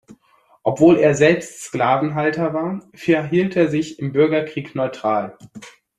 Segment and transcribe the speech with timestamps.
[0.63, 5.37] Obwohl er selbst Sklavenhalter war, verhielt er sich im Bürgerkrieg neutral.